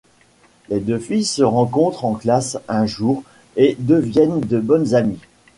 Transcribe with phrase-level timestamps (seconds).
[0.69, 3.21] Les deux filles se rencontrent en classe un jour
[3.55, 5.19] et deviennent de bonnes amies.